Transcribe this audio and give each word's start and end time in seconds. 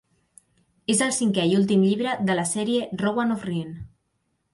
És 0.93 1.01
el 1.07 1.11
cinquè 1.17 1.43
i 1.51 1.53
últim 1.57 1.83
llibre 1.87 2.13
de 2.29 2.37
la 2.39 2.45
sèrie 2.53 2.87
"Rowan 3.03 3.35
of 3.37 3.45
Rin". 3.51 3.77